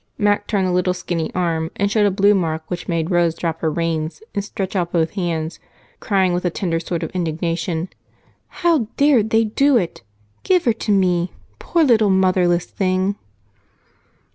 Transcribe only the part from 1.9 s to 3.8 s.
showed a blue mark which made Rose drop her